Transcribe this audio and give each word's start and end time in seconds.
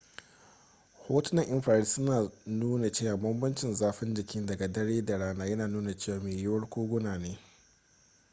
hotunan 1.07 1.45
infrared 1.49 1.85
suna 1.87 2.31
nuna 2.45 2.91
cewa 2.91 3.17
bambancin 3.17 3.73
zafin 3.75 4.13
jiki 4.13 4.45
daga 4.45 4.67
dare 4.67 5.01
da 5.05 5.17
rana 5.17 5.45
yana 5.45 5.67
nuna 5.67 5.97
cewa 5.97 6.19
mai 6.19 6.33
yiwuwa 6.35 6.69
koguna 6.69 7.17
ne 7.17 7.39